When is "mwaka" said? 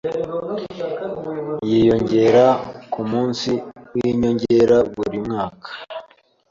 5.25-5.67